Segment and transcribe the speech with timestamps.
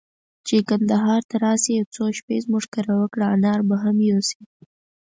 [0.47, 4.41] چي کندهار ته راسې، يو څو شپې زموږ کره وکړه، انار به هم يوسې.